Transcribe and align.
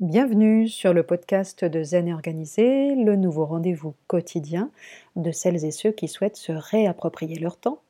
Bienvenue 0.00 0.68
sur 0.68 0.94
le 0.94 1.02
podcast 1.02 1.64
de 1.64 1.82
Zen 1.82 2.12
Organisé, 2.12 2.94
le 2.94 3.16
nouveau 3.16 3.46
rendez-vous 3.46 3.94
quotidien 4.06 4.70
de 5.16 5.32
celles 5.32 5.64
et 5.64 5.72
ceux 5.72 5.90
qui 5.90 6.06
souhaitent 6.06 6.36
se 6.36 6.52
réapproprier 6.52 7.36
leur 7.36 7.56
temps 7.56 7.80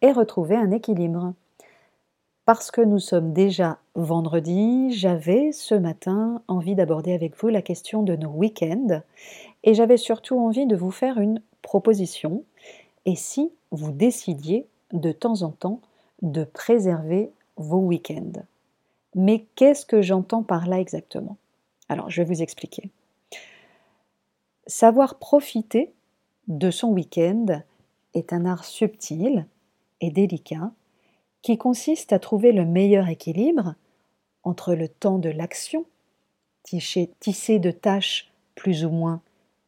et 0.00 0.10
retrouver 0.10 0.56
un 0.56 0.72
équilibre. 0.72 1.34
Parce 2.46 2.72
que 2.72 2.80
nous 2.80 2.98
sommes 2.98 3.32
déjà 3.32 3.78
vendredi, 3.94 4.90
j'avais 4.90 5.52
ce 5.52 5.76
matin 5.76 6.42
envie 6.48 6.74
d'aborder 6.74 7.12
avec 7.12 7.40
vous 7.40 7.46
la 7.46 7.62
question 7.62 8.02
de 8.02 8.16
nos 8.16 8.30
week-ends 8.30 9.00
et 9.62 9.74
j'avais 9.74 9.98
surtout 9.98 10.40
envie 10.40 10.66
de 10.66 10.74
vous 10.74 10.90
faire 10.90 11.18
une 11.18 11.40
proposition. 11.62 12.42
Et 13.06 13.14
si 13.14 13.52
vous 13.70 13.92
décidiez 13.92 14.66
de 14.92 15.12
temps 15.12 15.42
en 15.42 15.50
temps 15.50 15.78
de 16.22 16.42
préserver 16.42 17.30
vos 17.56 17.78
week-ends? 17.78 18.42
Mais 19.14 19.44
qu'est-ce 19.54 19.86
que 19.86 20.02
j'entends 20.02 20.42
par 20.42 20.66
là 20.66 20.80
exactement? 20.80 21.36
Alors, 21.92 22.10
je 22.10 22.22
vais 22.22 22.28
vous 22.28 22.42
expliquer. 22.42 22.90
Savoir 24.66 25.18
profiter 25.18 25.92
de 26.48 26.70
son 26.70 26.88
week-end 26.88 27.62
est 28.14 28.32
un 28.32 28.46
art 28.46 28.64
subtil 28.64 29.46
et 30.00 30.10
délicat 30.10 30.72
qui 31.42 31.58
consiste 31.58 32.12
à 32.12 32.18
trouver 32.18 32.52
le 32.52 32.64
meilleur 32.64 33.08
équilibre 33.08 33.74
entre 34.42 34.74
le 34.74 34.88
temps 34.88 35.18
de 35.18 35.28
l'action, 35.28 35.84
tissé 36.64 37.58
de 37.58 37.70
tâches 37.70 38.32
plus 38.54 38.84
ou 38.84 38.90
moins 38.90 39.20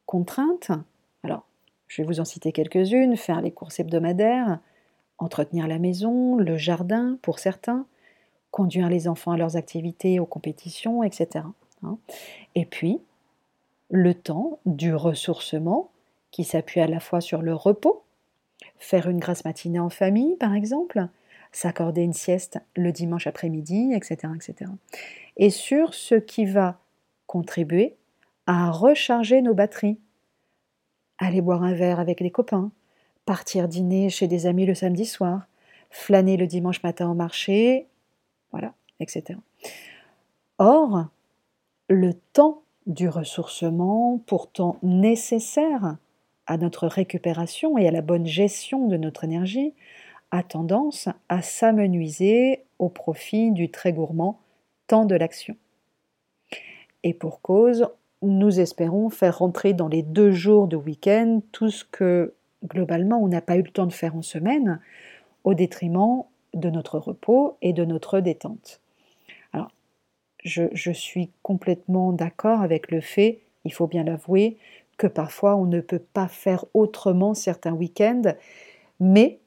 contraintes. 0.07 0.71
Alors, 1.25 1.45
je 1.89 2.01
vais 2.01 2.07
vous 2.07 2.21
en 2.21 2.25
citer 2.25 2.53
quelques-unes, 2.53 3.17
faire 3.17 3.43
les 3.43 3.51
courses 3.51 3.81
hebdomadaires, 3.81 4.61
entretenir 5.19 5.67
la 5.67 5.79
maison, 5.79 6.37
le 6.37 6.57
jardin 6.57 7.19
pour 7.23 7.39
certains, 7.39 7.87
conduire 8.51 8.89
les 8.89 9.09
enfants 9.09 9.33
à 9.33 9.37
leurs 9.37 9.57
activités, 9.57 10.21
aux 10.21 10.27
compétitions, 10.27 11.03
etc. 11.03 11.45
Hein. 11.85 11.99
Et 12.55 12.65
puis, 12.65 13.01
le 13.91 14.15
temps 14.15 14.59
du 14.67 14.95
ressourcement 14.95 15.91
qui 16.31 16.45
s'appuie 16.45 16.81
à 16.81 16.87
la 16.87 17.01
fois 17.01 17.21
sur 17.21 17.43
le 17.43 17.55
repos, 17.55 18.03
faire 18.79 19.09
une 19.09 19.21
grasse 19.21 19.45
matinée 19.45 19.79
en 19.79 19.91
famille 19.91 20.37
par 20.37 20.55
exemple, 20.55 21.07
s'accorder 21.53 22.03
une 22.03 22.13
sieste 22.13 22.59
le 22.75 22.91
dimanche 22.93 23.27
après-midi, 23.27 23.93
etc., 23.95 24.33
etc. 24.35 24.71
Et 25.37 25.51
sur 25.51 25.95
ce 25.95 26.15
qui 26.17 26.47
va 26.47 26.79
contribuer 27.27 27.97
à 28.47 28.71
recharger 28.71 29.43
nos 29.43 29.55
batteries. 29.55 29.99
Aller 31.19 31.41
boire 31.41 31.63
un 31.63 31.75
verre 31.75 32.01
avec 32.01 32.21
les 32.21 32.31
copains, 32.31 32.71
partir 33.25 33.69
dîner 33.69 34.11
chez 34.11 34.27
des 34.27 34.47
amis 34.47 34.67
le 34.67 34.75
samedi 34.75 35.07
soir, 35.07 35.47
flâner 35.91 36.37
le 36.37 36.47
dimanche 36.47 36.83
matin 36.83 37.09
au 37.09 37.15
marché, 37.15 37.87
voilà, 38.51 38.75
etc. 39.01 39.39
Or, 40.59 41.07
le 41.89 42.15
temps 42.33 42.63
du 42.87 43.09
ressourcement, 43.09 44.21
pourtant 44.27 44.77
nécessaire 44.83 45.97
à 46.47 46.57
notre 46.57 46.87
récupération 46.87 47.79
et 47.79 47.89
à 47.89 47.91
la 47.91 48.03
bonne 48.03 48.27
gestion 48.27 48.87
de 48.89 48.97
notre 48.97 49.25
énergie, 49.25 49.73
a 50.31 50.43
tendance 50.43 51.09
à 51.29 51.43
s'amenuiser 51.43 52.65
au 52.79 52.89
profit 52.89 53.51
du 53.53 53.71
très 53.71 53.93
gourmand 53.93 54.39
temps 54.87 55.07
de 55.07 55.15
l'action. 55.15 55.57
Et 57.03 57.15
pour 57.15 57.41
cause, 57.41 57.87
nous 58.23 58.61
espérons 58.61 59.11
faire 59.11 59.39
rentrer 59.39 59.75
dans 59.75 59.89
les 59.89 60.03
deux 60.03 60.33
jours 60.33 60.67
de 60.67 60.77
week-end 60.77 61.41
tout 61.53 61.71
ce 61.71 61.85
que 61.85 62.35
globalement 62.67 63.23
on 63.23 63.29
n'a 63.29 63.43
pas 63.43 63.57
eu 63.57 63.63
le 63.63 63.71
temps 63.71 63.87
de 63.87 63.93
faire 63.93 64.17
en 64.17 64.23
semaine, 64.23 64.81
au 65.45 65.55
détriment 65.55 66.25
de 66.55 66.71
notre 66.71 66.99
repos 66.99 67.57
et 67.61 67.73
de 67.73 67.85
notre 67.85 68.21
détente 68.21 68.81
je, 70.45 70.91
suis 70.93 71.31
complètement 71.43 72.13
d'accord 72.13 72.61
avec 72.61 72.91
le 72.91 73.01
fait, 73.01 73.41
il 73.65 73.73
faut 73.73 73.87
bien 73.87 74.05
l'avouer, 74.05 74.59
que 74.99 75.07
parfois 75.07 75.57
on 75.57 75.65
ne 75.65 75.81
peut 75.81 76.03
pas 76.13 76.29
faire 76.29 76.65
autrement 76.75 77.35
certains 77.35 77.73
week-ends, 77.73 78.35
mais 79.01 79.41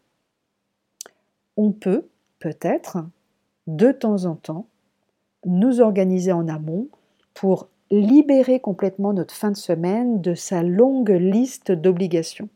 on 1.56 1.72
peut 1.72 2.08
peut-être 2.40 2.98
de 3.68 3.92
temps 3.92 4.26
en 4.26 4.36
temps 4.36 4.68
nous 5.46 5.80
organiser 5.82 6.32
en 6.32 6.48
amont 6.48 6.88
pour 7.34 7.70
libérer 7.92 8.60
complètement 8.60 9.14
notre 9.14 9.34
fin 9.34 9.52
de 9.52 9.58
semaine 9.58 10.22
de 10.22 10.34
sa 10.34 10.64
longue 10.64 11.12
liste 11.12 11.72
d'obligations. 11.72 12.50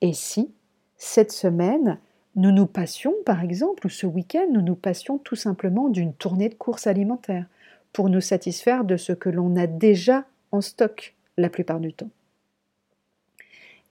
Et 0.00 0.14
si 0.14 0.50
cette 0.96 1.32
semaine, 1.32 1.98
nous 2.36 2.52
nous 2.52 2.66
passions, 2.66 3.14
par 3.26 3.42
exemple, 3.42 3.86
ou 3.86 3.90
ce 3.90 4.06
week-end, 4.06 4.46
nous 4.52 4.62
nous 4.62 4.76
passions 4.76 5.18
tout 5.18 5.36
simplement 5.36 5.88
d'une 5.88 6.14
tournée 6.14 6.48
de 6.48 6.54
courses 6.54 6.86
alimentaires 6.86 7.46
pour 7.92 8.08
nous 8.08 8.20
satisfaire 8.20 8.84
de 8.84 8.96
ce 8.96 9.12
que 9.12 9.28
l'on 9.28 9.56
a 9.56 9.66
déjà 9.66 10.24
en 10.52 10.60
stock 10.60 11.14
la 11.36 11.50
plupart 11.50 11.80
du 11.80 11.92
temps. 11.92 12.10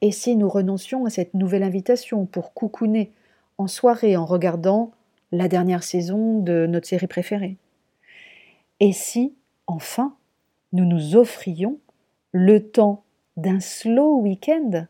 Et 0.02 0.12
si 0.12 0.38
nous 0.38 0.48
renoncions 0.48 1.06
à 1.06 1.10
cette 1.10 1.34
nouvelle 1.34 1.64
invitation 1.64 2.26
pour 2.26 2.54
coucouner 2.54 3.12
en 3.58 3.68
soirée 3.68 4.16
en 4.16 4.26
regardant 4.26 4.92
la 5.32 5.50
dernière 5.50 5.84
saison 5.84 6.40
de 6.40 6.66
notre 6.66 6.88
série 6.88 7.08
préférée? 7.08 7.58
Et 8.80 8.94
si, 8.94 9.34
enfin, 9.68 10.16
nous 10.72 10.86
nous 10.86 11.18
offrions 11.18 11.80
le 12.32 12.70
temps 12.70 13.04
d'un 13.36 13.60
slow 13.60 14.22
week-end, 14.22 14.86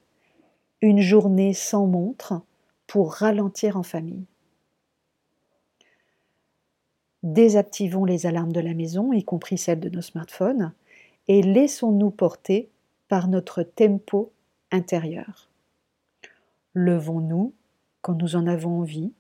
une 0.81 1.01
journée 1.01 1.53
sans 1.53 1.87
montre, 1.87 2.41
pour 2.89 3.13
ralentir 3.13 3.77
en 3.77 3.83
famille. 3.83 4.25
Désactivons 7.21 8.03
les 8.03 8.25
alarmes 8.25 8.51
de 8.51 8.59
la 8.59 8.73
maison, 8.73 9.13
y 9.13 9.23
compris 9.23 9.59
celles 9.59 9.79
de 9.79 9.89
nos 9.89 10.01
smartphones, 10.01 10.73
et 11.27 11.43
laissons-nous 11.43 12.09
porter 12.09 12.67
par 13.07 13.27
notre 13.27 13.61
tempo 13.61 14.31
intérieur. 14.71 15.51
Levons-nous 16.73 17.53
quand 18.01 18.15
nous 18.15 18.35
en 18.35 18.47
avons 18.47 18.79
envie, 18.79 19.13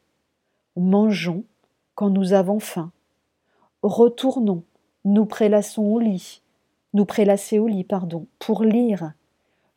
mangeons 0.75 1.43
quand 1.93 2.09
nous 2.09 2.33
avons 2.33 2.59
faim, 2.59 2.91
retournons, 3.83 4.63
nous 5.05 5.27
prélassons 5.27 5.83
au 5.83 5.99
lit, 5.99 6.41
nous 6.95 7.05
prélasser 7.05 7.59
au 7.59 7.67
lit, 7.67 7.83
pardon, 7.83 8.25
pour 8.39 8.63
lire, 8.63 9.13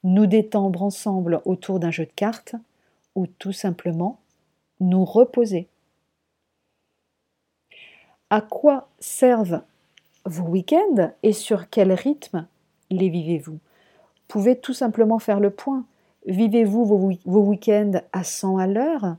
nous 0.02 0.24
détendre 0.24 0.82
ensemble 0.82 1.42
autour 1.44 1.78
d'un 1.78 1.90
jeu 1.90 2.06
de 2.06 2.12
cartes, 2.16 2.54
ou 3.14 3.26
tout 3.26 3.52
simplement 3.52 4.20
nous 4.80 5.04
reposer. 5.04 5.68
À 8.30 8.40
quoi 8.40 8.88
servent 8.98 9.62
vos 10.24 10.44
week-ends 10.44 11.12
et 11.22 11.32
sur 11.32 11.68
quel 11.68 11.92
rythme 11.92 12.46
les 12.90 13.10
vivez-vous? 13.10 13.58
Pouvez 14.28 14.58
tout 14.58 14.72
simplement 14.72 15.18
faire 15.18 15.40
le 15.40 15.50
point. 15.50 15.84
Vivez-vous 16.26 16.86
vos, 16.86 17.40
week-ends 17.42 18.00
à 18.12 18.24
100 18.24 18.56
à 18.56 18.66
l'heure? 18.66 19.16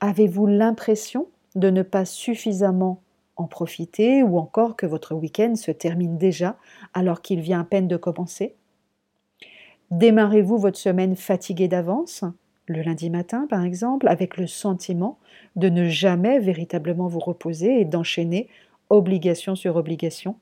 Avez-vous 0.00 0.46
l'impression 0.46 1.28
de 1.54 1.70
ne 1.70 1.82
pas 1.82 2.04
suffisamment 2.04 3.00
en 3.36 3.46
profiter 3.46 4.22
ou 4.22 4.38
encore 4.38 4.76
que 4.76 4.86
votre 4.86 5.14
week-end 5.14 5.54
se 5.54 5.70
termine 5.70 6.18
déjà 6.18 6.56
alors 6.92 7.22
qu'il 7.22 7.40
vient 7.40 7.60
à 7.60 7.64
peine 7.64 7.88
de 7.88 7.96
commencer? 7.96 8.54
Démarrez-vous 9.90 10.58
votre 10.58 10.78
semaine 10.78 11.16
fatigué 11.16 11.68
d'avance? 11.68 12.24
Le 12.72 12.82
lundi 12.82 13.10
matin, 13.10 13.46
par 13.48 13.64
exemple, 13.64 14.08
avec 14.08 14.36
le 14.36 14.46
sentiment 14.46 15.18
de 15.56 15.68
ne 15.68 15.88
jamais 15.88 16.38
véritablement 16.38 17.06
vous 17.06 17.20
reposer 17.20 17.80
et 17.80 17.84
d'enchaîner 17.84 18.48
obligation 18.90 19.54
sur 19.54 19.76
obligation? 19.76 20.36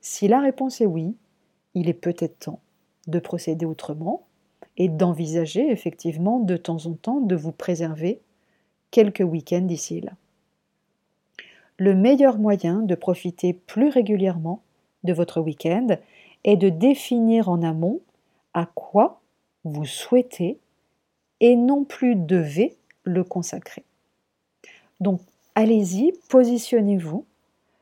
Si 0.00 0.28
la 0.28 0.40
réponse 0.40 0.80
est 0.80 0.86
oui, 0.86 1.16
il 1.74 1.88
est 1.88 1.94
peut-être 1.94 2.38
temps 2.38 2.60
de 3.06 3.18
procéder 3.18 3.66
autrement 3.66 4.26
et 4.76 4.88
d'envisager 4.88 5.70
effectivement 5.70 6.40
de 6.40 6.56
temps 6.56 6.86
en 6.86 6.92
temps 6.92 7.20
de 7.20 7.36
vous 7.36 7.52
préserver 7.52 8.20
quelques 8.90 9.20
week-ends 9.20 9.62
d'ici 9.62 10.00
là. 10.00 10.12
Le 11.78 11.94
meilleur 11.94 12.38
moyen 12.38 12.80
de 12.80 12.94
profiter 12.94 13.52
plus 13.52 13.88
régulièrement 13.88 14.62
de 15.04 15.12
votre 15.12 15.40
week-end 15.40 15.98
est 16.44 16.56
de 16.56 16.68
définir 16.68 17.48
en 17.48 17.62
amont 17.62 18.00
à 18.54 18.66
quoi 18.66 19.20
vous 19.64 19.84
souhaitez 19.84 20.58
et 21.40 21.56
non 21.56 21.84
plus 21.84 22.16
devez 22.16 22.76
le 23.04 23.24
consacrer. 23.24 23.84
Donc 25.00 25.20
allez-y, 25.54 26.12
positionnez-vous, 26.28 27.24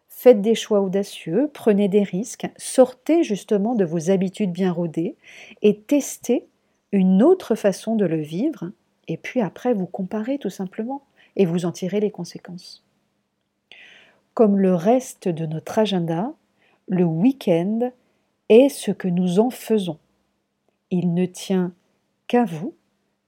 faites 0.08 0.40
des 0.40 0.54
choix 0.54 0.80
audacieux, 0.80 1.50
prenez 1.52 1.88
des 1.88 2.02
risques, 2.02 2.46
sortez 2.56 3.22
justement 3.22 3.74
de 3.74 3.84
vos 3.84 4.10
habitudes 4.10 4.52
bien 4.52 4.72
rodées 4.72 5.16
et 5.62 5.80
testez 5.80 6.46
une 6.92 7.22
autre 7.22 7.54
façon 7.54 7.96
de 7.96 8.04
le 8.04 8.20
vivre, 8.20 8.70
et 9.08 9.16
puis 9.16 9.40
après 9.40 9.74
vous 9.74 9.86
comparez 9.86 10.38
tout 10.38 10.50
simplement 10.50 11.02
et 11.36 11.46
vous 11.46 11.64
en 11.66 11.72
tirez 11.72 12.00
les 12.00 12.10
conséquences. 12.10 12.84
Comme 14.34 14.58
le 14.58 14.74
reste 14.74 15.28
de 15.28 15.46
notre 15.46 15.78
agenda, 15.78 16.32
le 16.88 17.04
week-end 17.04 17.92
est 18.48 18.68
ce 18.68 18.90
que 18.90 19.08
nous 19.08 19.38
en 19.38 19.50
faisons. 19.50 19.98
Il 20.90 21.14
ne 21.14 21.26
tient 21.26 21.72
qu'à 22.26 22.44
vous 22.44 22.74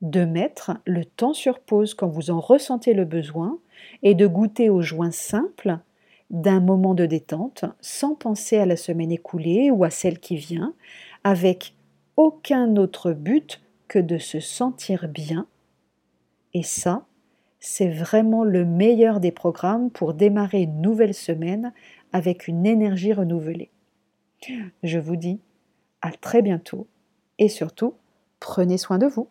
de 0.02 0.24
mettre 0.24 0.72
le 0.84 1.04
temps 1.04 1.34
sur 1.34 1.60
pause 1.60 1.94
quand 1.94 2.08
vous 2.08 2.30
en 2.30 2.40
ressentez 2.40 2.94
le 2.94 3.04
besoin 3.04 3.58
et 4.02 4.14
de 4.14 4.26
goûter 4.26 4.68
aux 4.70 4.82
joints 4.82 5.10
simples 5.10 5.78
d'un 6.30 6.60
moment 6.60 6.94
de 6.94 7.06
détente 7.06 7.64
sans 7.80 8.14
penser 8.14 8.58
à 8.58 8.66
la 8.66 8.76
semaine 8.76 9.12
écoulée 9.12 9.70
ou 9.70 9.84
à 9.84 9.90
celle 9.90 10.18
qui 10.18 10.36
vient, 10.36 10.74
avec 11.24 11.74
aucun 12.16 12.76
autre 12.76 13.12
but 13.12 13.60
que 13.88 13.98
de 13.98 14.18
se 14.18 14.40
sentir 14.40 15.08
bien. 15.08 15.46
Et 16.52 16.62
ça, 16.62 17.06
c'est 17.60 17.88
vraiment 17.88 18.44
le 18.44 18.64
meilleur 18.64 19.20
des 19.20 19.32
programmes 19.32 19.90
pour 19.90 20.14
démarrer 20.14 20.62
une 20.62 20.80
nouvelle 20.80 21.14
semaine 21.14 21.72
avec 22.12 22.48
une 22.48 22.66
énergie 22.66 23.12
renouvelée. 23.12 23.70
Je 24.82 24.98
vous 24.98 25.16
dis 25.16 25.40
à 26.02 26.12
très 26.12 26.42
bientôt 26.42 26.86
et 27.38 27.48
surtout, 27.48 27.94
prenez 28.40 28.78
soin 28.78 28.98
de 28.98 29.06
vous. 29.06 29.28